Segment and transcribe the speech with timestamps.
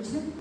[0.00, 0.32] noite.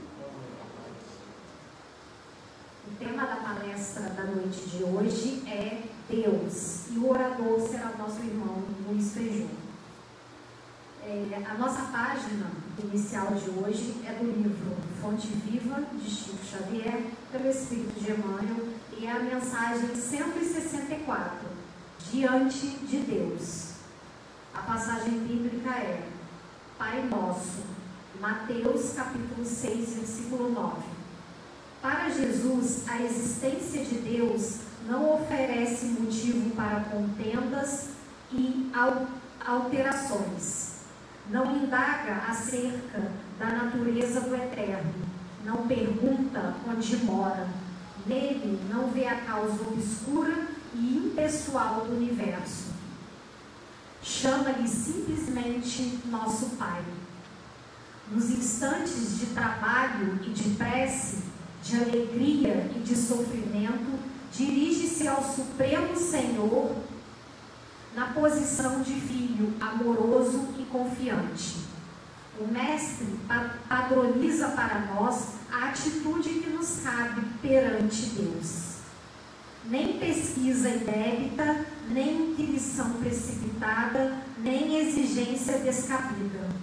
[2.87, 7.97] O tema da palestra da noite de hoje é Deus e o orador será o
[7.97, 9.49] nosso irmão Luiz Feijão.
[11.03, 12.51] É, a nossa página
[12.83, 18.67] inicial de hoje é do livro Fonte Viva, de Chico Xavier, pelo Espírito de Emmanuel,
[18.97, 21.49] e é a mensagem 164,
[22.11, 23.73] Diante de Deus.
[24.53, 26.07] A passagem bíblica é
[26.77, 27.78] Pai Nosso,
[28.19, 30.75] Mateus capítulo 6, versículo 9.
[31.81, 37.91] Para Jesus, a existência de Deus não oferece motivo para contendas
[38.29, 38.69] e
[39.45, 40.79] alterações.
[41.29, 44.93] Não indaga acerca da natureza do eterno.
[45.45, 47.47] Não pergunta onde mora.
[48.05, 52.73] Nele não vê a causa obscura e impessoal do universo.
[54.03, 56.83] Chama-lhe simplesmente nosso Pai
[58.11, 61.19] nos instantes de trabalho e de prece,
[61.63, 63.99] de alegria e de sofrimento,
[64.31, 66.75] dirige-se ao Supremo Senhor
[67.95, 71.57] na posição de filho amoroso e confiante.
[72.39, 73.19] O Mestre
[73.67, 78.69] padroniza para nós a atitude que nos cabe perante Deus.
[79.65, 86.58] Nem pesquisa indébita, nem inquirição precipitada, nem exigência descabida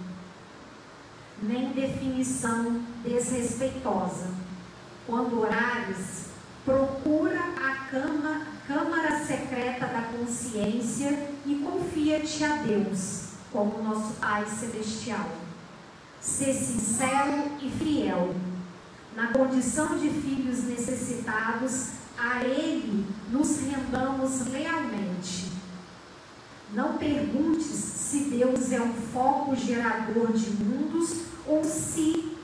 [1.41, 4.27] nem definição desrespeitosa.
[5.05, 6.25] Quando orares,
[6.65, 15.29] procura a cama, câmara secreta da consciência e confia-te a Deus, como nosso Pai Celestial.
[16.19, 18.35] Ser sincero e fiel.
[19.15, 25.46] Na condição de filhos necessitados, a Ele nos rendamos lealmente.
[26.73, 32.37] Não perguntes se Deus é um foco gerador de mundos ou se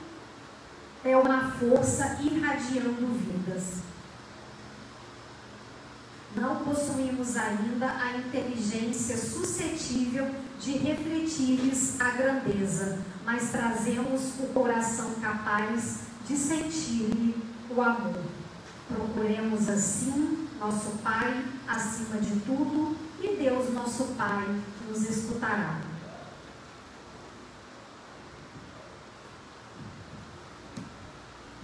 [1.04, 3.84] é uma força irradiando vidas.
[6.34, 15.98] Não possuímos ainda a inteligência suscetível de refletir-lhes a grandeza, mas trazemos o coração capaz
[16.26, 17.36] de sentir-lhe
[17.70, 18.24] o amor.
[18.88, 25.80] Procuremos assim nosso Pai acima de tudo e Deus, nosso Pai, nos escutará.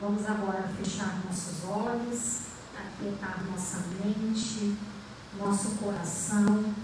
[0.00, 2.41] Vamos agora fechar nossos olhos,
[2.75, 4.76] aquietar nossa mente,
[5.38, 6.75] nosso coração.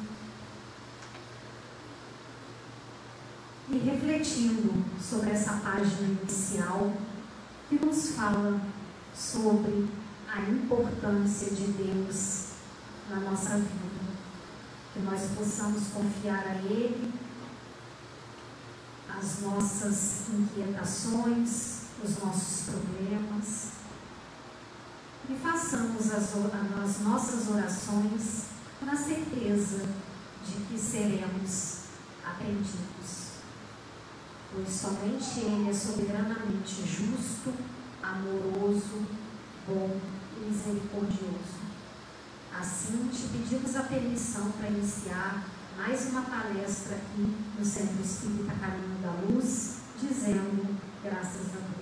[3.69, 6.93] E refletindo sobre essa página inicial
[7.69, 8.61] que nos fala
[9.15, 9.89] sobre
[10.29, 12.51] a importância de Deus
[13.09, 13.96] na nossa vida.
[14.97, 17.13] Que nós possamos confiar a Ele
[19.15, 23.73] as nossas inquietações, os nossos problemas
[25.29, 26.33] e façamos as,
[26.83, 28.45] as nossas orações
[28.81, 29.85] na certeza
[30.47, 31.81] de que seremos
[32.25, 33.27] atendidos.
[34.51, 37.53] Pois somente Ele é soberanamente justo,
[38.03, 39.05] amoroso,
[39.69, 40.01] bom
[40.39, 41.66] e misericordioso.
[42.59, 45.45] Assim, te pedimos a permissão para iniciar
[45.77, 50.75] mais uma palestra aqui no Centro Espírita Caminho da Luz, dizendo
[51.05, 51.77] graças a Deus.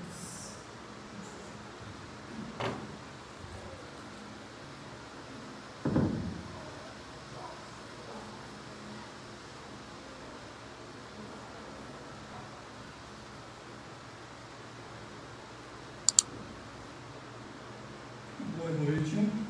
[18.58, 19.43] Boa noite.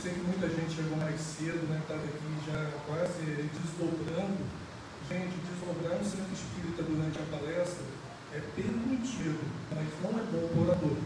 [0.00, 3.20] sei que muita gente chegou mais cedo, né, que estava aqui já quase
[3.52, 4.40] desdobrando.
[5.04, 7.84] Gente, desdobrar um centro espírita durante a palestra
[8.32, 10.96] é permitido, mas não é bom para orador.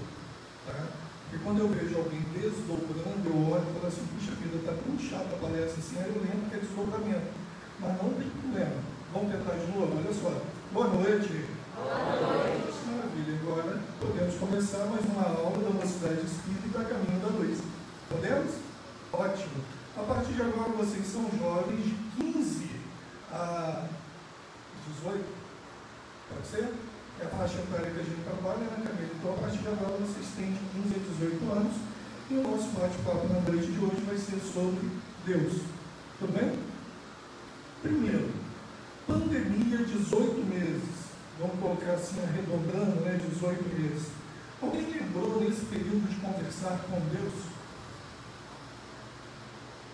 [0.67, 0.79] Tá?
[1.27, 4.95] Porque quando eu vejo alguém desdobrando, eu olho e falo assim, puxa vida, está tão
[4.95, 7.35] chato a palestra assim, aí eu lembro que é desdobramento.
[7.81, 8.79] Mas não tem problema.
[9.11, 10.39] Vamos tentar de novo, olha só.
[10.71, 11.51] Boa noite.
[11.75, 11.99] Boa
[12.31, 12.79] noite.
[12.87, 17.59] Maravilha, agora podemos começar mais uma aula da Universidade Espírita Caminho da Luz.
[18.09, 18.64] Podemos?
[21.15, 22.71] são jovens de 15
[23.31, 23.87] a
[24.99, 25.25] 18,
[26.29, 26.75] pode ser?
[27.21, 29.13] É a faixa etária que a gente trabalha né, na cabeça.
[29.15, 31.77] Então, a partir de agora, vocês têm de 15 a 18 anos.
[32.31, 34.91] E o nosso bate-papo na noite de hoje vai ser sobre
[35.25, 35.63] Deus.
[36.19, 36.59] Tudo bem?
[37.81, 38.31] Primeiro,
[39.07, 41.05] pandemia 18 meses.
[41.39, 43.21] Vamos colocar assim, arredondando, né?
[43.31, 44.09] 18 meses.
[44.61, 47.35] Alguém lembrou nesse período de conversar com Deus?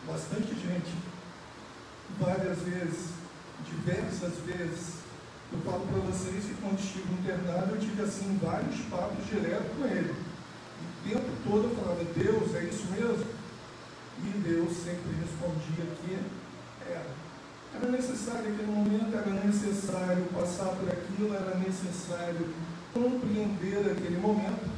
[0.07, 1.10] Bastante gente
[2.31, 3.11] várias vezes,
[3.67, 5.01] diversas vezes.
[5.53, 9.85] Eu falo para vocês que quando estive internado, eu tive assim vários papos direto com
[9.85, 10.15] ele.
[10.15, 13.27] O tempo todo eu falava, Deus, é isso mesmo?
[14.23, 16.19] E Deus sempre respondia que
[16.87, 17.11] era.
[17.75, 22.47] Era necessário aquele momento, era necessário passar por aquilo, era necessário
[22.93, 24.69] compreender aquele momento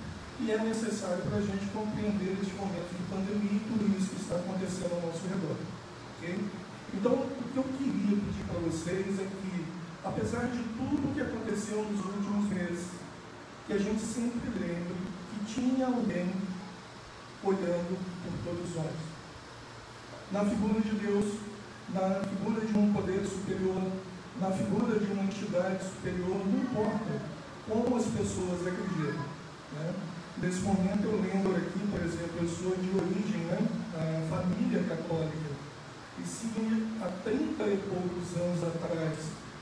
[0.41, 4.23] e é necessário para a gente compreender este momento de pandemia e tudo isso que
[4.23, 5.57] está acontecendo ao nosso redor.
[6.19, 6.62] ok?
[6.95, 9.65] Então, o que eu queria pedir para vocês é que,
[10.05, 12.87] apesar de tudo que aconteceu nos últimos meses,
[13.67, 14.95] que a gente sempre lembre
[15.31, 16.33] que tinha alguém
[17.43, 18.93] olhando por todos nós.
[20.31, 21.35] Na figura de Deus,
[21.89, 23.83] na figura de um poder superior,
[24.41, 27.23] na figura de uma entidade superior, não importa
[27.69, 29.25] como as pessoas acreditam.
[29.73, 29.95] Né?
[30.43, 33.59] Nesse momento eu lembro aqui, por exemplo, eu sou de origem, né,
[34.29, 35.62] família católica.
[36.19, 36.47] E se
[37.01, 39.19] há 30 e poucos anos atrás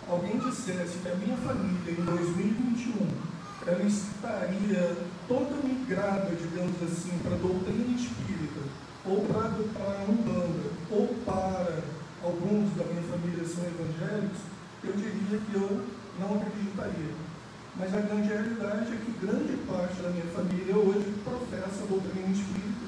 [0.09, 3.31] alguém dissesse que a minha família em 2021
[3.67, 4.97] ela estaria
[5.29, 8.61] toda migrada, digamos assim, para a doutrina espírita,
[9.07, 11.83] ou para a Umbanda, ou para
[12.25, 14.41] alguns da minha família são evangélicos,
[14.83, 15.87] eu diria que eu
[16.19, 17.15] não acreditaria.
[17.77, 22.33] Mas a grande realidade é que grande parte da minha família hoje professa a doutrina
[22.33, 22.80] espírita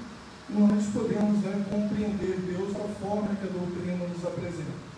[0.50, 4.92] nós podemos né, compreender Deus da forma que a doutrina nos apresenta.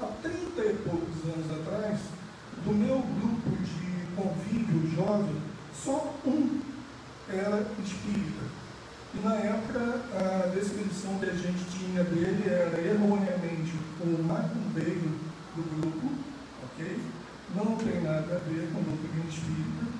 [0.00, 2.00] Há 30 e poucos anos atrás,
[2.64, 5.36] do meu grupo de convívio jovem,
[5.74, 6.60] só um
[7.28, 8.44] era espírita.
[9.14, 13.74] E na época, a descrição que a gente tinha dele era erroneamente
[14.04, 15.12] um macumbeiro
[15.54, 16.12] do grupo,
[16.64, 17.00] ok?
[17.56, 19.95] não tem nada a ver com doutrina espírita.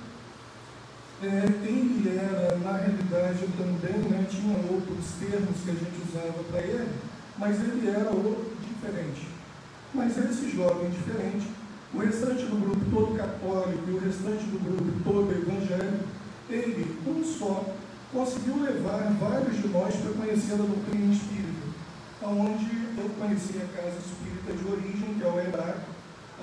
[1.23, 1.27] É,
[1.65, 6.93] ele era, na realidade, também, né, tinha outros termos que a gente usava para ele,
[7.39, 9.27] mas ele era o diferente.
[9.95, 11.49] Mas esse jovem diferente,
[11.91, 16.03] o restante do grupo todo católico e o restante do grupo todo evangélico,
[16.49, 17.65] ele, um só,
[18.13, 21.67] conseguiu levar vários de nós para conhecer a doutrina espírita,
[22.21, 25.79] onde eu conheci a casa espírita de origem, que é o EBRAC,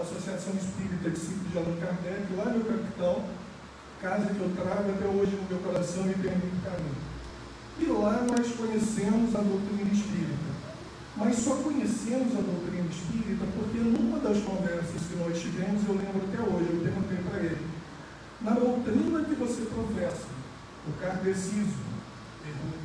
[0.00, 3.24] Associação Espírita Discípulos de Allan Kardec, lá no capital,
[4.04, 7.00] casa que eu trago até hoje no meu coração e muito caminho.
[7.80, 10.52] E lá nós conhecemos a doutrina espírita.
[11.16, 16.20] Mas só conhecemos a doutrina espírita porque numa das conversas que nós tivemos, eu lembro
[16.28, 17.66] até hoje, eu perguntei para ele,
[18.42, 20.28] na doutrina que você professa,
[20.86, 21.94] o kardecismo,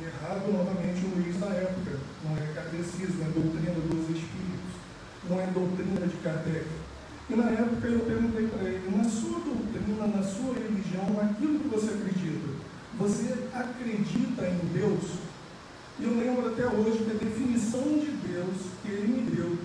[0.00, 4.72] errado novamente o Luiz na época, não é kardecismo, é doutrina dos espíritos,
[5.28, 6.79] não é doutrina de Kardec.
[7.30, 11.68] E na época eu perguntei para ele, na sua doutrina, na sua religião, naquilo que
[11.68, 12.48] você acredita,
[12.98, 15.20] você acredita em Deus?
[16.00, 19.58] E eu lembro até hoje que a definição de Deus que ele me deu,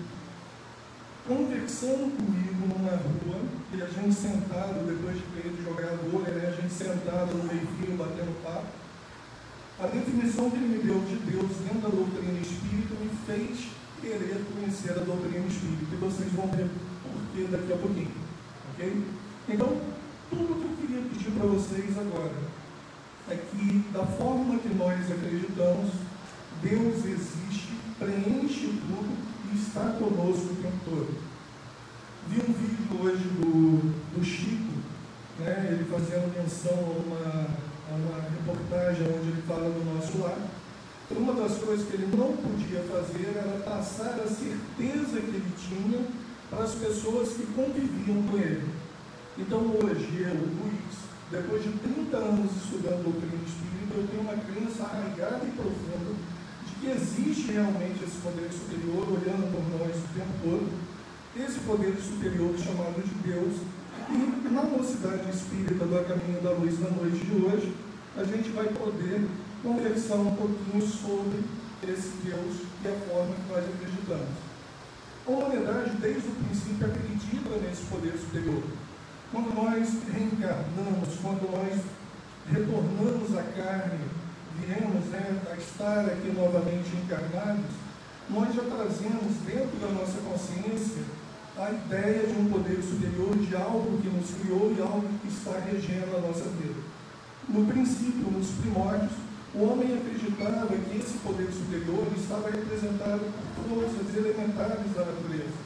[1.26, 3.42] conversando comigo numa rua,
[3.74, 7.44] e a gente sentado, depois de ter ido jogar vôlei, né, a gente sentado no
[7.44, 8.68] meio-fio, batendo papo,
[9.80, 13.68] a definição que ele me deu de Deus dentro da doutrina espírita me fez
[14.00, 15.92] querer conhecer a doutrina espírita.
[15.92, 16.70] E vocês vão ver
[17.12, 18.12] porque daqui a pouquinho.
[18.72, 19.02] Ok?
[19.48, 19.80] Então,
[20.30, 22.34] tudo que eu queria pedir para vocês agora
[23.30, 25.90] é que, da forma que nós acreditamos,
[26.62, 29.16] Deus existe, preenche tudo
[29.52, 31.14] e está conosco o tempo todo.
[32.28, 34.72] Vi um vídeo hoje do, do Chico,
[35.38, 37.46] né, ele fazendo menção a uma,
[37.90, 40.38] a uma reportagem onde ele fala do nosso lar.
[41.08, 46.04] Uma das coisas que ele não podia fazer era passar a certeza que ele tinha
[46.50, 48.68] para as pessoas que conviviam com ele.
[49.38, 50.96] Então hoje eu, Luiz,
[51.30, 56.14] depois de 30 anos estudando doutrina espírita, eu tenho uma crença arraigada e profunda
[56.66, 60.70] de que existe realmente esse poder superior olhando por nós o tempo todo,
[61.36, 63.54] esse poder superior chamado de Deus.
[64.08, 67.74] E na mocidade espírita do Caminho da Luz na noite de hoje,
[68.16, 69.26] a gente vai poder
[69.62, 71.42] conversar um pouquinho sobre
[71.82, 74.45] esse Deus e a forma que nós acreditamos.
[75.26, 78.62] A humanidade, desde o princípio, acredita nesse poder superior.
[79.32, 81.82] Quando nós reencarnamos, quando nós
[82.48, 84.04] retornamos à carne,
[84.60, 87.74] viemos né, a estar aqui novamente encarnados,
[88.30, 91.02] nós já trazemos dentro da nossa consciência
[91.58, 95.58] a ideia de um poder superior, de algo que nos criou e algo que está
[95.58, 96.80] regendo a nossa vida.
[97.48, 99.25] No princípio, nos primórdios,
[99.56, 103.22] o homem acreditava que esse poder superior estava representado
[103.54, 105.56] por forças elementares da natureza.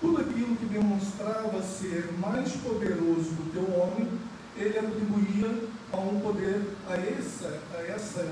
[0.00, 4.08] Tudo aquilo que demonstrava ser mais poderoso do que o homem,
[4.56, 8.26] ele atribuía a um poder, a essa, a essa,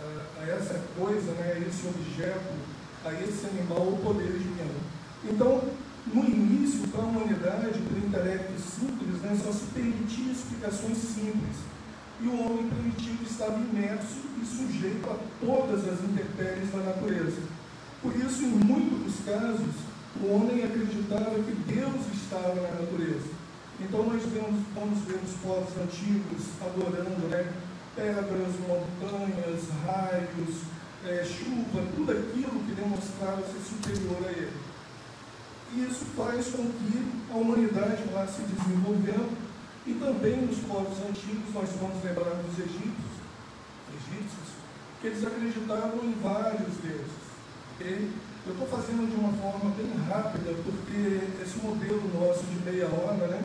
[0.00, 2.54] a, a essa coisa, né, a esse objeto,
[3.04, 4.80] a esse animal, o poder divino.
[5.22, 5.60] Então,
[6.14, 11.56] no início, para a humanidade, para o intelecto simples, né, só se permitia explicações simples.
[12.22, 17.40] E o homem primitivo estava imerso e sujeito a todas as intempéries da natureza.
[18.02, 19.74] Por isso, em muitos casos,
[20.20, 23.30] o homem acreditava que Deus estava na natureza.
[23.80, 27.50] Então nós vemos, vamos ver os povos antigos adorando né,
[27.96, 30.56] pedras, montanhas, raios,
[31.06, 34.52] é, chuva, tudo aquilo que demonstrava ser superior a ele.
[35.72, 39.49] E isso faz com que a humanidade vá se desenvolvendo
[39.90, 43.14] e também nos povos antigos, nós vamos lembrar dos egípcios,
[43.90, 44.48] egípcios
[45.00, 47.20] que eles acreditavam em vários deuses.
[47.74, 48.10] Okay?
[48.46, 53.26] Eu estou fazendo de uma forma bem rápida, porque esse modelo nosso de meia hora,
[53.26, 53.42] né,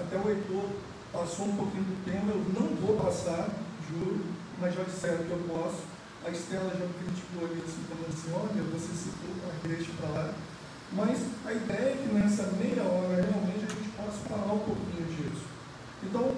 [0.00, 0.70] até o Heitor
[1.12, 3.48] passou um pouquinho do tema, eu não vou passar,
[3.88, 4.24] juro,
[4.60, 5.84] mas já disseram que eu posso.
[6.24, 10.10] A Estela já me criticou ali, assim, falando assim, olha, você citou, mas deixa para
[10.10, 10.34] lá.
[10.92, 15.06] Mas a ideia é que nessa meia hora realmente a gente possa falar um pouquinho
[15.08, 15.44] disso.
[16.02, 16.32] Então,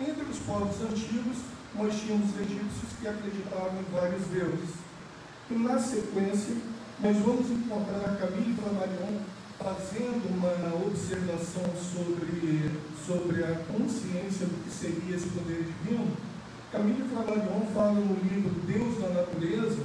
[0.00, 1.38] entre os povos antigos,
[1.74, 4.70] nós tínhamos egípcios que acreditavam em vários deuses.
[5.50, 6.56] E na sequência,
[7.00, 9.20] nós vamos encontrar Camille Flammarion
[9.58, 12.70] fazendo uma observação sobre,
[13.06, 16.16] sobre a consciência do que seria esse poder divino
[16.72, 19.82] Camille Flammarion fala no livro Deus na Natureza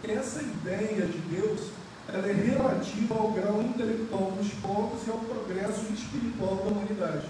[0.00, 1.68] que essa ideia de Deus
[2.08, 7.26] ela é relativa ao grau intelectual dos povos e ao progresso espiritual da humanidade.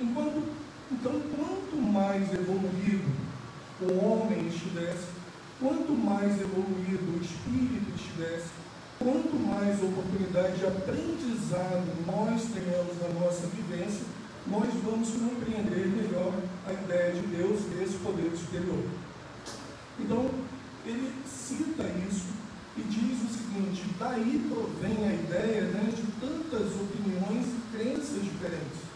[0.00, 0.42] Enquanto,
[0.90, 3.10] então, quanto mais evoluído
[3.80, 5.06] o homem estivesse,
[5.60, 8.48] quanto mais evoluído o espírito estivesse,
[8.98, 14.06] quanto mais oportunidade de aprendizado nós tenhamos na nossa vivência,
[14.46, 16.32] nós vamos compreender melhor
[16.66, 18.82] a ideia de Deus e esse poder superior.
[20.00, 20.30] Então,
[20.86, 22.37] ele cita isso
[22.78, 28.86] e diz o seguinte: daí provém a ideia né, de tantas opiniões e crenças diferentes.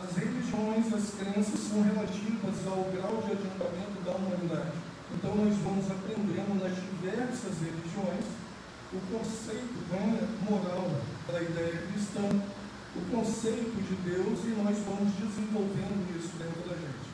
[0.00, 4.72] As religiões, as crenças são relativas ao grau de adiantamento da humanidade.
[5.12, 8.24] Então, nós vamos aprendendo nas diversas religiões
[8.92, 10.90] o conceito né, moral
[11.28, 12.26] da ideia cristã,
[12.96, 17.10] o conceito de Deus e nós vamos desenvolvendo isso dentro da gente.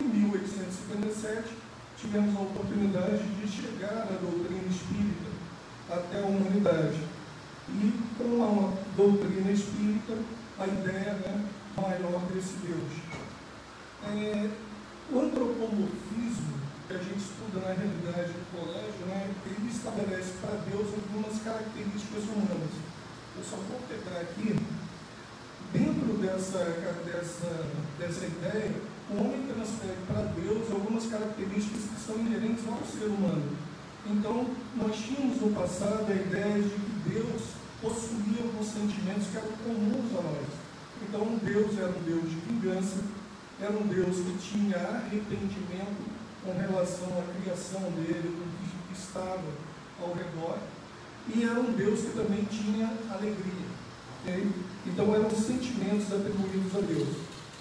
[0.00, 1.65] Em 1857,
[1.96, 5.30] tivemos a oportunidade de chegar à doutrina espírita
[5.90, 7.00] até a humanidade.
[7.68, 10.16] E com a doutrina espírita,
[10.58, 12.92] a ideia né, maior desse Deus.
[14.04, 14.50] É,
[15.10, 20.86] o antropomorfismo, que a gente estuda na realidade do colégio, né, ele estabelece para Deus
[20.94, 22.70] algumas características humanas.
[23.36, 24.56] Eu só vou pegar aqui
[25.76, 26.58] dentro dessa,
[27.04, 27.66] dessa,
[27.98, 28.72] dessa ideia,
[29.10, 33.44] o homem transfere para Deus algumas características que são inerentes ao ser humano.
[34.08, 37.42] Então, nós tínhamos no passado a ideia de que Deus
[37.82, 40.48] possuía alguns sentimentos que eram comuns a nós.
[41.02, 43.00] Então, Deus era um Deus de vingança,
[43.60, 49.42] era um Deus que tinha arrependimento com relação à criação dele, do que estava
[50.00, 50.58] ao redor,
[51.34, 53.75] e era um Deus que também tinha alegria.
[54.26, 54.50] Okay?
[54.86, 57.08] Então eram sentimentos atribuídos a Deus.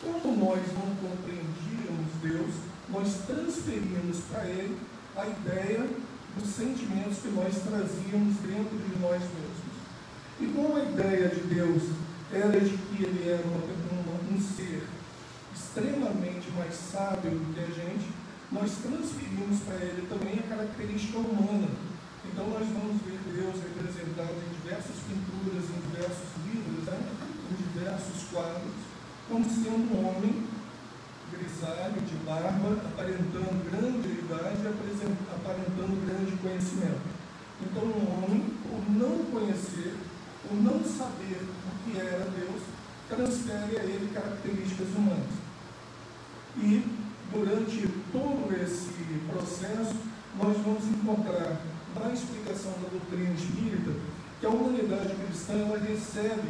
[0.01, 2.55] Como nós não compreendíamos Deus,
[2.89, 4.75] nós transferíamos para Ele
[5.15, 5.87] a ideia
[6.35, 9.75] dos sentimentos que nós trazíamos dentro de nós mesmos.
[10.41, 11.83] E como a ideia de Deus
[12.33, 14.87] era de que Ele era um, um ser
[15.53, 18.09] extremamente mais sábio do que a gente,
[18.51, 21.69] nós transferimos para Ele também a característica humana.
[22.25, 26.54] Então nós vamos ver Deus representado em diversas pinturas, em diversos livros?
[27.51, 28.73] Em diversos quadros,
[29.29, 30.47] como sendo um homem
[31.31, 37.01] grisalho, de barba, aparentando grande idade e aparentando grande conhecimento.
[37.61, 39.95] Então, um homem, por não conhecer,
[40.47, 42.61] por não saber o que era Deus,
[43.09, 45.45] transfere a ele características humanas.
[46.57, 46.83] E,
[47.33, 48.93] durante todo esse
[49.29, 49.95] processo,
[50.37, 51.61] nós vamos encontrar
[51.95, 53.91] na explicação da doutrina espírita
[54.39, 56.49] que a humanidade cristã recebe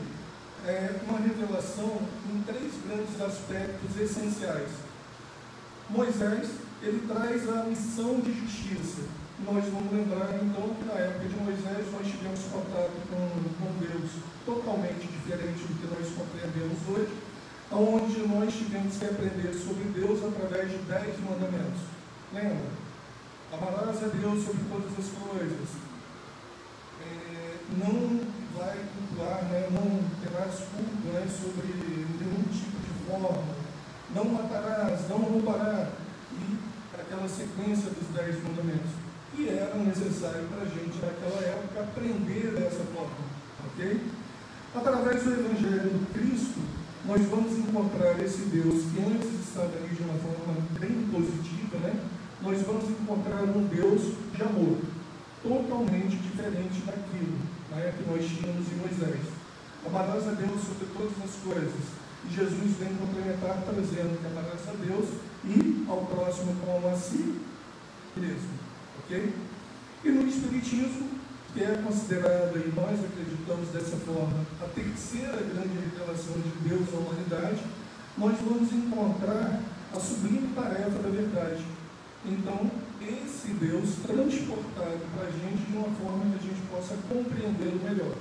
[0.67, 4.69] é, uma revelação em três grandes aspectos essenciais.
[5.89, 6.49] Moisés,
[6.81, 9.03] ele traz a missão de justiça.
[9.45, 13.25] Nós vamos lembrar então que na época de Moisés nós tivemos contato com,
[13.59, 14.11] com Deus
[14.45, 17.13] totalmente diferente do que nós compreendemos hoje,
[17.71, 21.81] onde nós tivemos que aprender sobre Deus através de dez mandamentos.
[22.33, 22.85] Lembra?
[23.51, 25.69] Amarás a Deus sobre todas as coisas.
[27.01, 28.21] É, não
[28.57, 33.43] vai cultuar, né, não terás culto né, sobre nenhum tipo de forma,
[34.13, 35.89] não matarás, não roubarás,
[36.31, 36.57] e
[36.99, 38.91] aquela sequência dos dez mandamentos,
[39.35, 43.25] que era necessário para a gente naquela época aprender dessa forma,
[43.67, 44.01] ok?
[44.73, 46.59] Através do Evangelho do Cristo,
[47.05, 51.99] nós vamos encontrar esse Deus que antes estava ali de uma forma bem positiva, né?
[52.41, 54.77] nós vamos encontrar um Deus de amor,
[55.43, 59.21] totalmente diferente daquilo né, que nós tínhamos em Moisés.
[59.85, 61.83] Amarás a Deus sobre todas as coisas.
[62.25, 65.09] E Jesus vem complementar trazendo que amarás a Deus
[65.43, 67.39] e ao próximo como a si
[68.17, 68.55] mesmo.
[68.99, 69.33] Ok?
[70.03, 71.09] E no Espiritismo,
[71.53, 76.97] que é considerado, e nós acreditamos dessa forma, a terceira grande revelação de Deus à
[76.97, 77.61] humanidade,
[78.17, 79.61] nós vamos encontrar
[79.93, 81.63] a sublime tarefa da verdade.
[82.25, 82.71] Então,
[83.05, 88.15] esse Deus transportado para a gente de uma forma que a gente possa compreendê-lo melhor.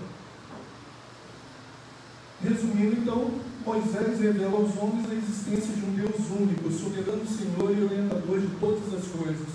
[2.43, 3.31] Resumindo, então,
[3.65, 8.49] Moisés revela aos homens a existência de um Deus único, soberano Senhor e orientador de
[8.61, 9.49] todas as coisas.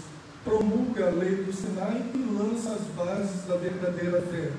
[0.44, 4.52] Promulga a lei do Sinai e lança as bases da verdadeira fé.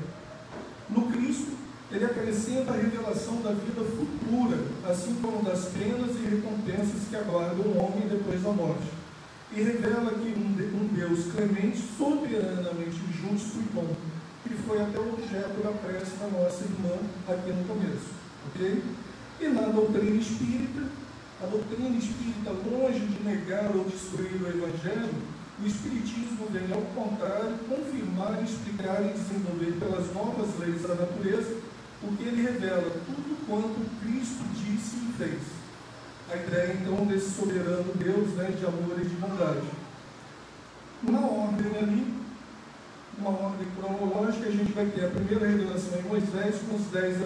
[0.88, 1.58] No Cristo,
[1.90, 4.58] ele acrescenta a revelação da vida futura,
[4.88, 8.99] assim como das penas e recompensas que aguardam o homem depois da morte
[9.52, 13.96] e revela que um, Deus clemente, soberanamente justo e bom,
[14.44, 16.96] que foi até o objeto da prece da nossa irmã
[17.28, 18.10] aqui no começo.
[18.46, 18.82] Ok?
[19.40, 20.82] E na doutrina espírita,
[21.42, 25.14] a doutrina espírita, longe de negar ou destruir o Evangelho,
[25.62, 31.56] o Espiritismo vem, ao contrário, confirmar, explicar e desenvolver pelas novas leis da natureza
[32.02, 35.59] o que ele revela, tudo quanto Cristo disse e fez
[36.32, 39.66] a ideia então desse soberano Deus né, de amor e de bondade.
[41.02, 42.14] Na ordem ali,
[43.18, 47.18] uma ordem cronológica, a gente vai ter a primeira revelação em Moisés com os dez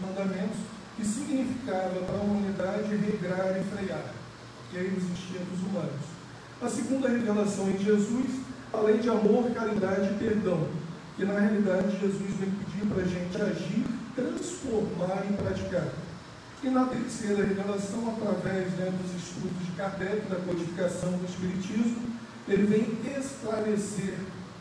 [0.00, 0.58] mandamentos,
[0.96, 4.12] que significava para a humanidade regrar e frear,
[4.70, 6.20] que aí os instintos humanos.
[6.60, 8.40] A segunda revelação em Jesus,
[8.72, 10.68] a lei de amor, caridade e perdão,
[11.16, 15.88] que na realidade Jesus vem pedir para a gente agir, transformar e praticar.
[16.62, 22.10] E na terceira revelação, através né, dos estudos de Kardec, da codificação do Espiritismo,
[22.46, 24.18] ele vem esclarecer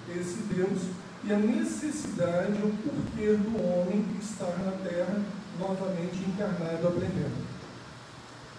[0.09, 0.79] esse Deus
[1.25, 5.21] e a necessidade, o porquê do homem estar na Terra
[5.59, 7.45] novamente encarnado, aprendendo.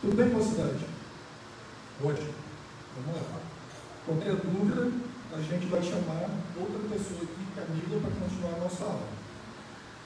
[0.03, 0.85] Tudo bem, mocidade?
[2.05, 2.35] Ótimo.
[2.97, 3.41] Vamos lá.
[4.05, 4.93] Qualquer dúvida,
[5.33, 9.09] a gente vai chamar outra pessoa aqui, Camila, para continuar a nossa aula.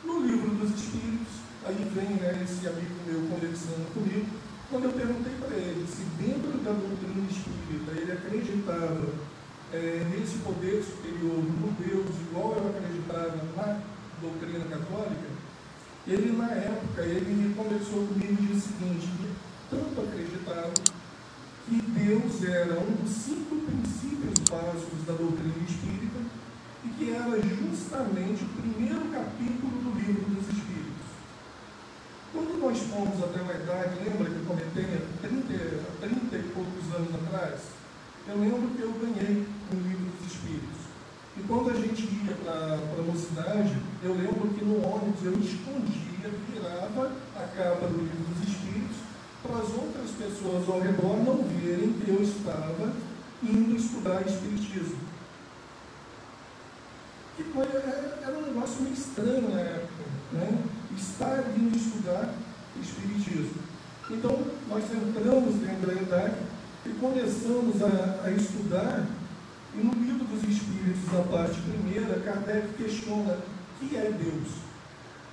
[0.04, 4.26] No livro dos Espíritos, Aí vem né, esse amigo meu conversando comigo,
[4.68, 9.08] quando eu perguntei para ele se dentro da doutrina espírita ele acreditava
[9.72, 13.80] é, nesse poder superior, no Deus, igual eu acreditava na
[14.20, 15.28] doutrina católica,
[16.06, 19.08] ele na época, ele conversou comigo e disse o seguinte,
[19.70, 20.74] tanto acreditava
[21.64, 26.20] que Deus era um dos cinco princípios básicos da doutrina espírita
[26.84, 30.63] e que era justamente o primeiro capítulo do livro dos Espíritos
[32.64, 35.52] nós fomos até uma idade, lembra que eu comentei há 30,
[36.00, 37.60] 30 e poucos anos atrás?
[38.26, 40.80] Eu lembro que eu ganhei um livro dos Espíritos.
[41.36, 46.30] E quando a gente ia para a mocidade, eu lembro que no ônibus eu escondia,
[46.48, 48.96] virava a capa do livro dos Espíritos
[49.42, 52.94] para as outras pessoas ao redor não verem que eu estava
[53.42, 55.04] indo estudar Espiritismo.
[57.36, 60.04] Que foi, era, era um negócio meio estranho na época.
[60.32, 60.64] Né?
[60.96, 62.34] está vindo estudar
[62.80, 63.62] Espiritismo.
[64.10, 66.36] Então, nós entramos dentro da idade
[66.84, 69.06] e começamos a, a estudar,
[69.74, 74.48] e no livro dos Espíritos, a parte primeira, Kardec questiona o que é Deus.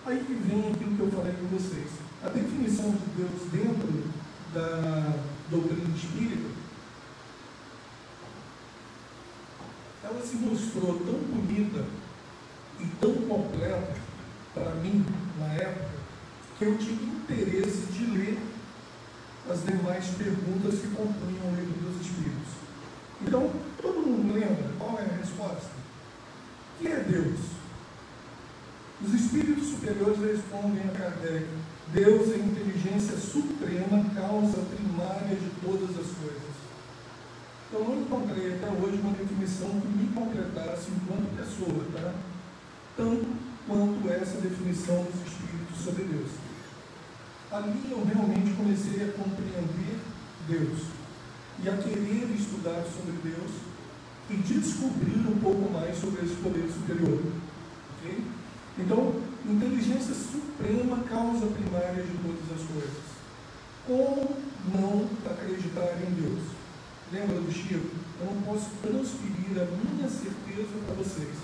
[0.05, 1.89] Aí que vem aquilo que eu falei com vocês.
[2.23, 4.03] A definição de Deus dentro
[4.53, 5.13] da
[5.49, 6.49] doutrina espírita,
[10.03, 11.85] ela se mostrou tão bonita
[12.79, 13.95] e tão completa
[14.53, 15.05] para mim,
[15.39, 16.00] na época,
[16.61, 18.37] que eu tive interesse de ler
[19.49, 22.53] as demais perguntas que compunham o livro dos Espíritos.
[23.19, 25.71] Então, todo mundo lembra qual é a resposta?
[26.77, 27.39] O que é Deus?
[29.03, 31.47] Os espíritos superiores respondem a Kardec:
[31.91, 36.51] Deus é a inteligência suprema, causa primária de todas as coisas.
[37.73, 42.13] Eu não encontrei até hoje uma definição que me completasse enquanto pessoa, tá?
[42.95, 43.25] Tanto
[43.67, 46.40] quanto essa definição dos Espíritos sobre Deus.
[47.51, 49.99] Ali eu realmente comecei a compreender
[50.47, 50.79] Deus
[51.61, 53.51] e a querer estudar sobre Deus
[54.29, 57.19] e descobrir um pouco mais sobre esse poder superior.
[57.99, 58.23] Okay?
[58.79, 63.03] Então, inteligência suprema, causa primária de todas as coisas.
[63.85, 64.37] Como
[64.71, 66.43] não acreditar em Deus?
[67.11, 67.85] Lembra do Chico?
[68.21, 71.35] Eu não posso transferir a minha certeza para vocês,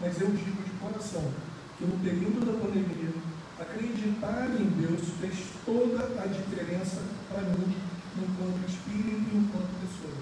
[0.00, 1.30] mas eu digo de coração
[1.78, 3.12] que no período da pandemia,
[3.58, 7.00] Acreditar em Deus fez toda a diferença
[7.32, 7.74] para mim,
[8.18, 10.12] enquanto espírito e enquanto pessoa.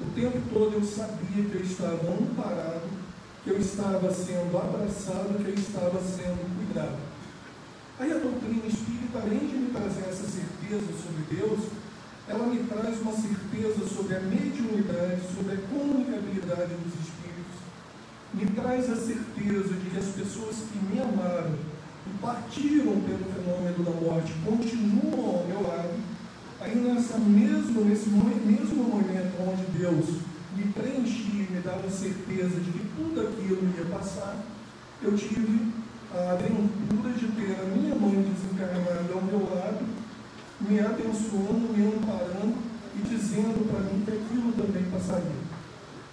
[0.00, 2.88] O tempo todo eu sabia que eu estava amparado,
[3.44, 6.96] que eu estava sendo abraçado, que eu estava sendo cuidado.
[7.98, 11.68] Aí a doutrina espírita, além de me trazer essa certeza sobre Deus,
[12.28, 17.60] ela me traz uma certeza sobre a mediunidade, sobre a comunicabilidade dos espíritos,
[18.32, 21.67] me traz a certeza de que as pessoas que me amaram,
[22.20, 25.94] partiram pelo fenômeno da morte continuam ao meu lado,
[26.60, 30.20] aí nessa mesmo, nesse mesmo momento onde Deus
[30.56, 34.36] me preenchia e me dava certeza de que tudo aquilo ia passar,
[35.02, 35.72] eu tive
[36.12, 39.86] a aventura de ter a minha mãe desencarnada ao meu lado,
[40.60, 42.56] me abençoando, me amparando
[42.96, 45.48] e dizendo para mim que aquilo também passaria.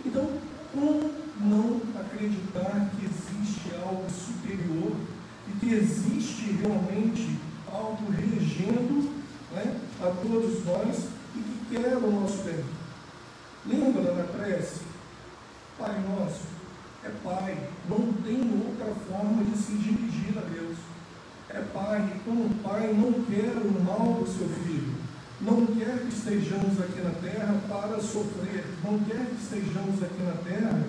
[0.05, 0.29] Então,
[0.71, 4.95] como não acreditar que existe algo superior
[5.47, 7.38] e que existe realmente
[7.71, 9.12] algo regendo
[9.53, 12.63] né, a todos nós e que quer o nosso bem?
[13.65, 14.81] Lembra da prece?
[15.77, 16.41] Pai nosso,
[17.03, 17.58] é Pai,
[17.89, 20.77] não tem outra forma de se dirigir a Deus.
[21.49, 24.93] É Pai, e como Pai não quer o mal do seu filho,
[25.41, 30.31] não quer que estejamos aqui na terra para sofrer, não quer que estejamos aqui na
[30.43, 30.84] terra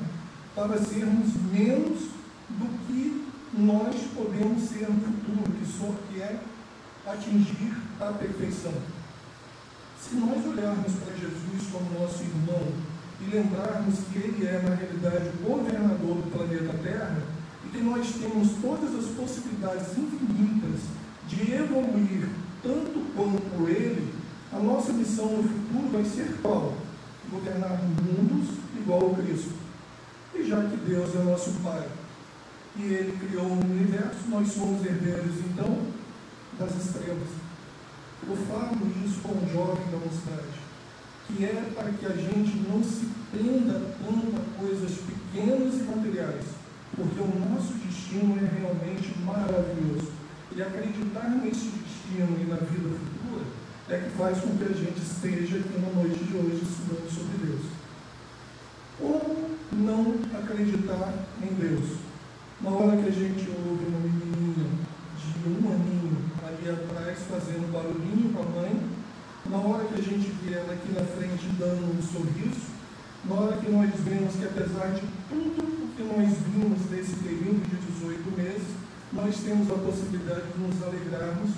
[0.55, 2.09] para sermos menos
[2.49, 6.41] do que nós podemos ser no futuro, que só quer
[7.07, 8.73] atingir a perfeição.
[9.99, 12.69] Se nós olharmos para Jesus como nosso irmão
[13.21, 17.23] e lembrarmos que ele é, na realidade, o governador do planeta Terra
[17.65, 20.81] e que nós temos todas as possibilidades infinitas
[21.27, 22.29] de evoluir
[22.63, 24.15] tanto quanto ele,
[24.53, 26.75] a nossa missão no futuro vai ser qual?
[27.31, 29.55] Governar mundos igual ao Cristo.
[30.35, 31.87] E já que Deus é nosso Pai
[32.79, 35.87] e Ele criou o universo, nós somos herdeiros então
[36.59, 37.29] das estrelas.
[38.29, 40.67] Eu falo isso com um jovem da mocidade
[41.27, 46.45] que é para que a gente não se prenda tanto a coisas pequenas e materiais,
[46.95, 50.13] porque o nosso destino é realmente maravilhoso.
[50.55, 53.45] E acreditar nesse destino e na vida futura
[53.89, 57.47] é que faz com que a gente esteja aqui na noite de hoje estudando sobre
[57.47, 57.67] Deus.
[58.99, 61.13] Como não acreditar
[61.43, 62.06] em Deus?
[62.61, 64.67] Na hora que a gente ouve uma menininha
[65.21, 68.81] de um aninho ali atrás fazendo barulhinho com a mãe,
[69.45, 72.73] na hora que a gente vê ela aqui na frente dando um sorriso,
[73.27, 77.61] na hora que nós vemos que apesar de tudo o que nós vimos nesse período
[77.69, 78.69] de 18 meses,
[79.13, 81.51] nós temos a possibilidade de nos alegrarmos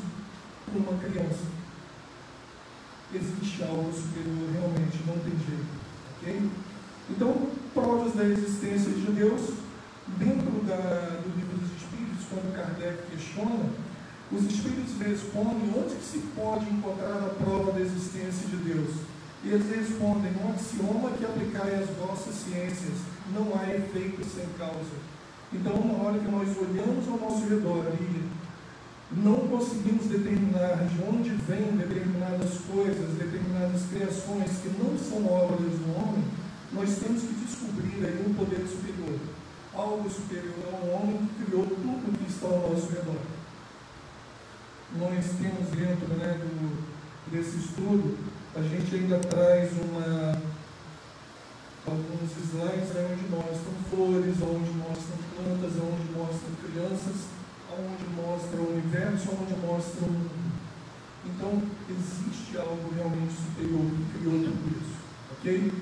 [0.67, 1.47] com uma criança.
[3.15, 5.79] Existe algo superior, realmente, não tem jeito.
[6.21, 6.51] Ok?
[7.11, 9.55] Então, provas da existência de Deus,
[10.19, 13.73] dentro da, do livro dos Espíritos, quando Kardec questiona,
[14.31, 18.93] os Espíritos respondem onde que se pode encontrar a prova da existência de Deus.
[19.43, 23.01] E eles respondem, um axioma que aplicai às vossas ciências,
[23.33, 24.99] não há efeito sem causa.
[25.53, 28.29] Então, na hora que nós olhamos ao nosso redor e
[29.17, 35.97] não conseguimos determinar de onde vêm determinadas coisas, determinadas criações que não são obras do
[35.97, 36.25] homem,
[36.73, 39.19] nós temos que descobrir aí um poder superior.
[39.79, 43.39] Algo superior ao homem que criou tudo que está ao nosso redor
[44.97, 46.85] nós temos dentro né, do,
[47.31, 48.17] desse estudo,
[48.55, 50.41] a gente ainda traz uma,
[51.87, 57.29] alguns slides né, onde mostram flores, onde mostram plantas, onde mostram crianças,
[57.71, 60.49] onde mostra o universo, onde mostra o mundo.
[61.27, 64.97] Então, existe algo realmente superior que criou tudo isso.
[65.33, 65.73] Ok?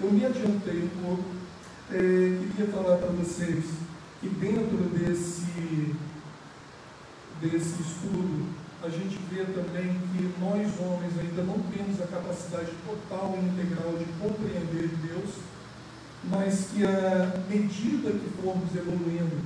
[0.00, 1.42] Eu me adiantei um pouco.
[1.94, 1.98] É,
[2.56, 3.66] queria falar para vocês
[4.18, 5.94] que dentro desse
[7.38, 8.48] desse estudo,
[8.82, 13.92] a gente vê também que nós homens ainda não temos a capacidade total e integral
[13.98, 15.34] de compreender Deus,
[16.24, 19.36] mas que à medida que formos evoluindo,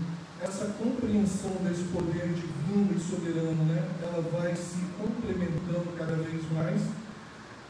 [0.40, 6.80] essa compreensão desse poder divino e soberano, né, ela vai se complementando cada vez mais.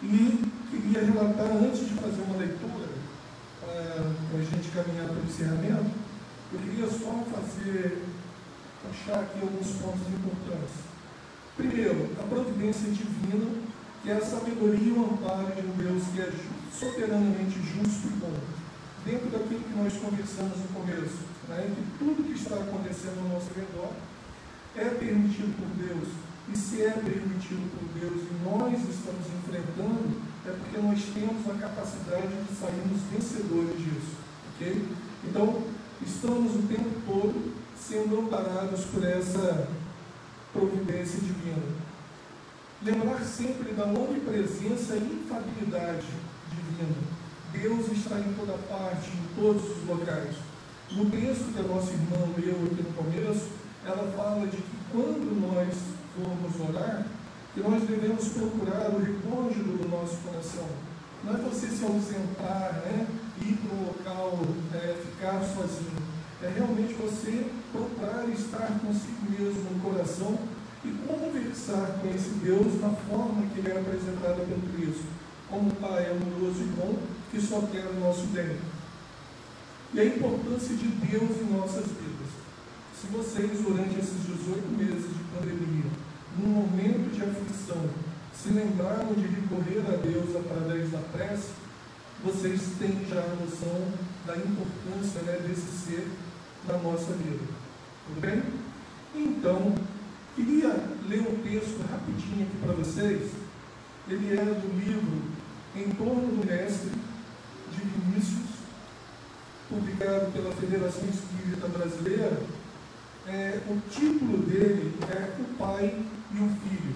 [0.03, 2.96] E queria relatar, antes de fazer uma leitura,
[3.67, 5.91] para a gente caminhar para o encerramento,
[6.53, 8.05] eu queria só fazer
[8.91, 10.87] achar aqui alguns pontos importantes.
[11.57, 13.51] Primeiro, a providência divina,
[14.03, 16.31] que é a sabedoria e o amparo de um Deus que é
[16.73, 18.39] soberanamente justo e bom.
[19.05, 23.51] Dentro daquilo que nós conversamos no começo, né, que tudo que está acontecendo ao nosso
[23.55, 23.93] redor
[24.77, 26.09] é permitido por Deus.
[26.53, 31.55] E se é permitido por Deus e nós estamos enfrentando, é porque nós temos a
[31.61, 34.17] capacidade de sairmos vencedores disso.
[34.55, 34.89] Ok?
[35.25, 35.63] Então,
[36.01, 39.69] estamos o tempo todo sendo amparados por essa
[40.53, 41.63] providência divina.
[42.83, 46.07] Lembrar sempre da onipresença e infabilidade
[46.51, 46.97] divina.
[47.53, 50.37] Deus está em toda parte, em todos os locais.
[50.93, 53.49] No texto que a nossa irmã leu aqui no começo,
[53.85, 55.75] ela fala de que quando nós
[56.15, 57.07] formos orar,
[57.57, 60.69] que nós devemos procurar o recôndito do nosso coração.
[61.25, 63.07] Não é você se ausentar, né?
[63.41, 64.39] ir para um local,
[64.75, 65.97] é, ficar sozinho.
[66.43, 70.39] É realmente você procurar estar consigo mesmo no coração
[70.85, 75.07] e conversar com esse Deus na forma que ele é apresentado pelo Cristo,
[75.49, 76.95] como Pai amoroso e bom
[77.31, 78.59] que só quer o nosso bem.
[79.95, 82.29] E a importância de Deus em nossas vidas.
[83.01, 86.06] Se vocês, durante esses 18 meses de pandemia,
[86.39, 87.89] num momento de aflição,
[88.35, 91.51] se lembraram de recorrer a Deus através da prece,
[92.23, 93.93] vocês têm já a noção
[94.27, 96.09] da importância né, desse ser
[96.67, 97.45] na nossa vida.
[98.07, 98.43] Tudo bem?
[99.15, 99.75] Então,
[100.35, 100.69] queria
[101.09, 103.33] ler um texto rapidinho aqui para vocês.
[104.09, 105.23] Ele era do livro
[105.75, 106.91] Em torno do Mestre,
[107.73, 108.57] de Vinícius,
[109.69, 112.41] publicado pela Federação Espírita Brasileira.
[113.29, 116.01] É, o título dele é O Pai
[116.33, 116.95] e o Filho.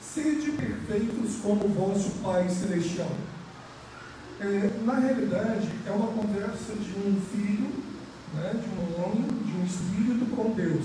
[0.00, 3.12] Sede perfeitos como vosso Pai Celestial.
[4.40, 7.70] É, na realidade, é uma conversa de um filho,
[8.34, 10.84] né, de um homem, de um espírito com Deus.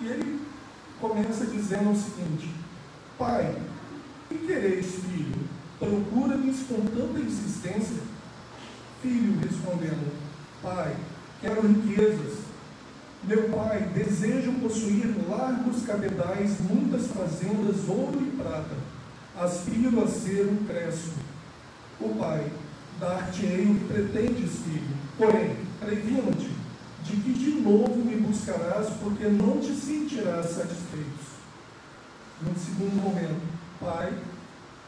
[0.00, 0.40] E ele
[1.00, 2.54] começa dizendo o seguinte:
[3.18, 3.56] Pai,
[4.28, 5.34] que quereis, filho?
[5.76, 8.00] Procura-me com tanta insistência?
[9.02, 10.12] Filho respondendo:
[10.62, 10.96] Pai,
[11.40, 12.49] quero riquezas
[13.24, 18.76] meu pai, desejo possuir largos cabedais, muitas fazendas, ouro e prata.
[19.38, 20.60] Aspiro a ser um.
[22.00, 22.50] O pai,
[22.98, 24.96] dar-te-ei o que pretendes, filho.
[25.18, 26.50] Porém, previno-te
[27.04, 31.30] de que de novo me buscarás, porque não te sentirás satisfeito.
[32.42, 33.42] No segundo momento,
[33.78, 34.14] pai,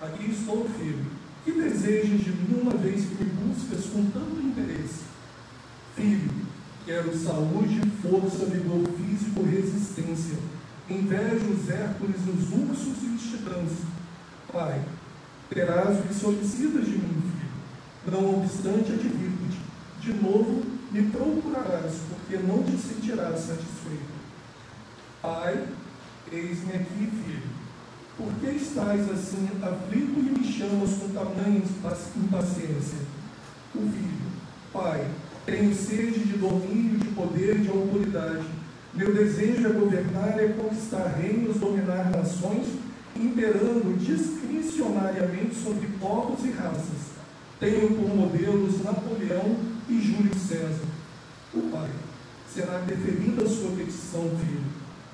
[0.01, 1.05] aqui estou, filho.
[1.45, 5.03] Que desejas de mim uma vez que me buscas com tanto interesse?
[5.97, 6.31] Filho,
[6.85, 10.37] Quero saúde, força, vigor físico, resistência.
[10.91, 13.71] Invejo os Hércules, os ursos e os titãs.
[14.53, 14.83] Pai,
[15.49, 18.11] terás o que solicitas de mim, filho.
[18.11, 19.61] Não obstante, advirto-te.
[20.01, 24.13] De novo me procurarás, porque não te sentirás satisfeito.
[25.23, 25.65] Pai,
[26.33, 27.43] eis-me aqui, filho.
[28.17, 31.63] Por que estás assim aflito e me chamas com tamanha
[32.17, 32.99] impaciência?
[33.73, 34.33] O filho,
[34.73, 35.09] Pai,
[35.45, 38.45] tenho sede de domínio, de poder, de autoridade.
[38.95, 42.67] Meu desejo é governar, é conquistar reinos, dominar nações,
[43.17, 47.13] imperando discricionariamente sobre povos e raças.
[47.59, 49.57] Tenho por modelos Napoleão
[49.89, 50.87] e Júlio César.
[51.55, 51.91] O Pai,
[52.53, 54.63] será deferida a sua petição, filho.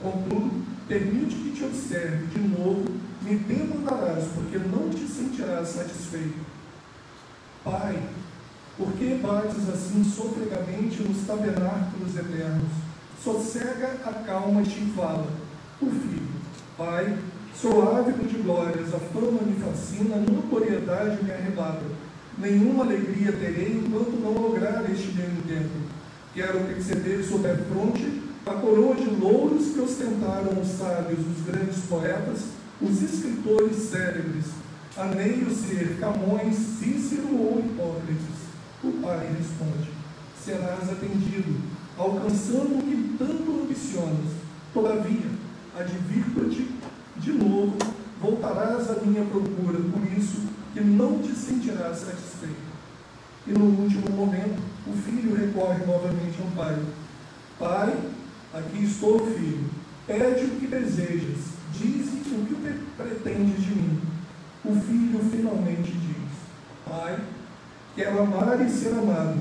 [0.02, 2.84] Contudo, permite que te observe de novo,
[3.22, 6.38] me demandarás, porque não te sentirás satisfeito.
[7.64, 8.00] Pai,
[8.78, 12.70] por que bates assim sofregamente nos tabernáculos eternos?
[13.22, 15.26] Sossega a calma e te fala.
[15.80, 16.22] Por filho,
[16.76, 17.18] Pai,
[17.60, 21.82] sou ávido de glórias, a fama me fascina, notoriedade me arrebata.
[22.38, 25.88] Nenhuma alegria terei enquanto não lograr este meu intento.
[26.32, 31.80] Quero perceber sobre a fronte a coroa de louros que ostentaram os sábios, os grandes
[31.88, 32.44] poetas,
[32.80, 34.44] os escritores célebres.
[34.96, 38.37] Aneio ser Camões, Cícero ou Hipócrates
[38.82, 39.90] o pai responde:
[40.42, 41.60] Serás atendido,
[41.96, 44.38] alcançando o que tanto ambicionas.
[44.72, 45.26] Todavia,
[45.78, 46.68] advirto-te
[47.16, 47.76] de novo,
[48.20, 52.68] voltarás à minha procura, por isso que não te sentirás satisfeito.
[53.46, 56.78] E no último momento, o filho recorre novamente ao pai:
[57.58, 57.96] Pai,
[58.54, 59.64] aqui estou, filho.
[60.06, 61.38] Pede o que desejas,
[61.72, 62.54] diz o que
[62.96, 64.00] pretendes de mim.
[64.64, 66.28] O filho finalmente diz:
[66.86, 67.18] Pai,
[67.98, 69.40] Quero amar e ser amado.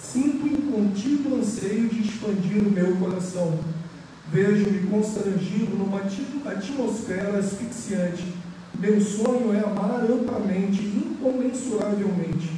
[0.00, 3.58] Sinto incontido anseio de expandir o meu coração.
[4.32, 8.32] Vejo-me constrangido numa atmosfera asfixiante.
[8.78, 12.50] Meu sonho é amar amplamente, incomensuravelmente.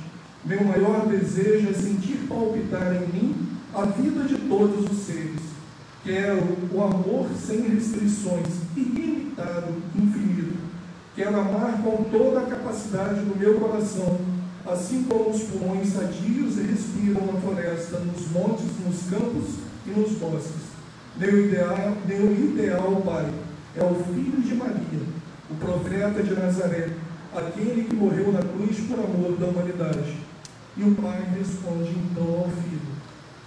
[0.45, 5.41] Meu maior desejo é sentir palpitar em mim a vida de todos os seres.
[6.05, 10.59] Quero o amor sem restrições, ilimitado, infinito.
[11.17, 17.27] Quero amar com toda a capacidade do meu coração assim como os pulmões sadios respiram
[17.27, 19.55] na floresta, nos montes, nos campos
[19.87, 20.71] e nos bosques.
[21.17, 23.31] Meu ideal, meu ideal, Pai,
[23.77, 25.01] é o Filho de Maria,
[25.51, 26.91] o profeta de Nazaré,
[27.35, 30.19] aquele que morreu na cruz por amor da humanidade.
[30.77, 32.81] E o Pai responde então ao Filho: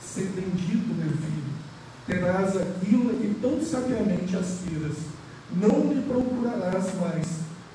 [0.01, 1.53] Ser bendito, meu filho,
[2.05, 4.97] terás aquilo que tão sabiamente aspiras.
[5.55, 7.27] Não me procurarás mais,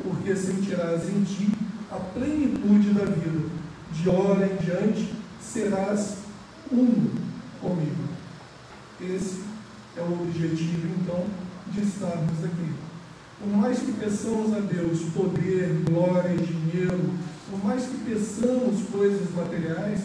[0.03, 1.53] porque sentirás em ti
[1.91, 3.49] a plenitude da vida.
[3.91, 6.19] de hora em diante, serás
[6.71, 7.11] uno
[7.61, 8.05] comigo.
[9.01, 9.41] Esse
[9.97, 11.25] é o objetivo, então,
[11.73, 12.73] de estarmos aqui.
[13.41, 17.15] Por mais que peçamos a Deus poder, glória, dinheiro,
[17.51, 20.01] por mais que peçamos coisas materiais,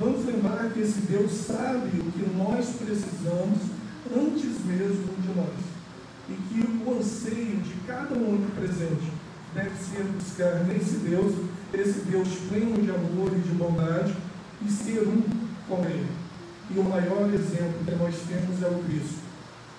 [0.00, 3.58] vamos lembrar que esse Deus sabe o que nós precisamos
[4.16, 5.66] antes mesmo de nós.
[6.28, 9.12] E que o anseio de cada um presente
[9.56, 11.34] deve ser buscar nesse Deus,
[11.72, 14.14] esse Deus pleno de amor e de bondade,
[14.62, 15.22] e ser um
[15.66, 16.06] com Ele.
[16.70, 19.18] E o maior exemplo que nós temos é o Cristo.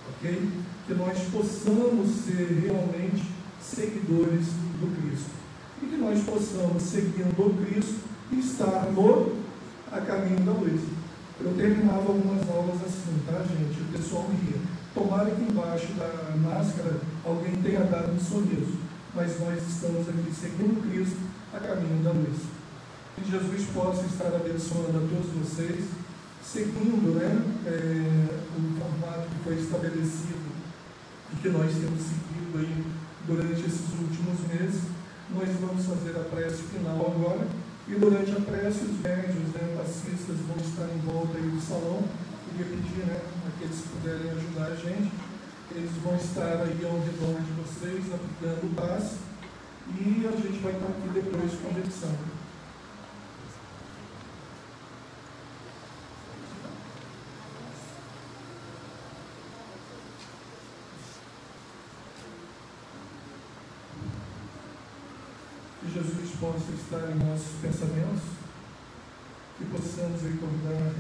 [0.10, 0.50] Ok?
[0.88, 3.24] Que nós possamos ser realmente
[3.62, 4.48] seguidores
[4.80, 5.30] do Cristo.
[5.84, 8.00] E que nós possamos, seguindo o Cristo,
[8.32, 9.38] estar no
[9.92, 10.82] a caminho da luz.
[11.40, 13.80] Eu terminava algumas aulas assim, tá, gente?
[13.82, 14.60] O pessoal ria.
[14.94, 18.77] Tomara que embaixo da máscara alguém tenha dado um sorriso.
[19.17, 21.17] Mas nós estamos aqui seguindo Cristo
[21.51, 22.38] a caminho da luz.
[23.15, 25.86] Que Jesus possa estar abençoando a todos vocês,
[26.45, 27.34] seguindo né,
[27.65, 30.38] é, o formato que foi estabelecido
[31.34, 32.86] e que nós temos seguido aí
[33.25, 34.84] durante esses últimos meses.
[35.34, 37.47] Nós vamos fazer a prece final agora.
[37.88, 42.03] E durante a prece, os médios, né, passistas vão estar em volta aí do salão.
[42.45, 45.10] Queria pedir né, aqueles que puderem ajudar a gente.
[45.71, 49.17] Eles vão estar aí ao redor de vocês, aplicando passe.
[49.89, 52.38] E a gente vai estar aqui depois conversando.
[65.93, 68.21] Jesus possa estar em nossos pensamentos,
[69.58, 70.93] que possamos recordar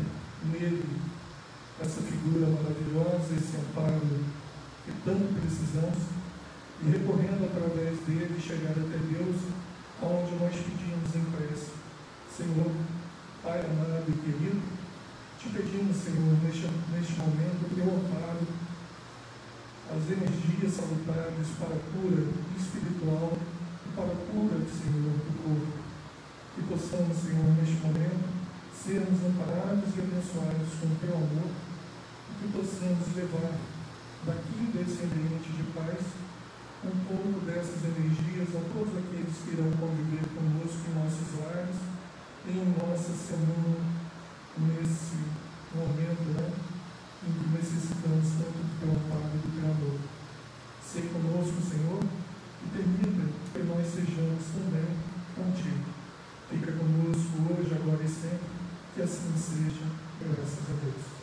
[0.45, 0.85] nele
[1.79, 4.01] essa figura maravilhosa, esse amparo
[4.87, 6.15] que tanto precisamos,
[6.79, 9.35] e recorrendo através dele chegar até Deus,
[10.01, 11.75] aonde nós pedimos em prece.
[12.31, 12.71] Senhor,
[13.43, 14.61] Pai amado e querido,
[15.37, 18.47] te pedimos, Senhor, neste, neste momento, o teu amparo,
[19.91, 22.23] as energias salutares para a cura
[22.55, 23.37] espiritual
[23.97, 25.73] para a cura, Senhor, do corpo.
[26.53, 28.29] Que possamos, Senhor, neste momento,
[28.71, 33.57] sermos amparados e abençoados com o teu amor e que possamos levar
[34.25, 36.01] daqui desse ambiente de paz,
[36.83, 41.77] um pouco dessas energias a todos aqueles que irão conviver conosco em nossos lares,
[42.47, 43.81] em nossa semana,
[44.57, 45.17] nesse
[45.75, 46.53] momento né,
[47.27, 49.75] em que necessitamos tanto do teu e do Criador.
[49.75, 49.99] amor.
[50.81, 51.99] Sei conosco, Senhor,
[52.63, 54.87] e permita que nós sejamos também
[55.35, 55.85] contigo.
[56.49, 58.47] Fica conosco hoje, agora e sempre,
[58.95, 59.85] que assim seja,
[60.21, 61.16] graças a Deus.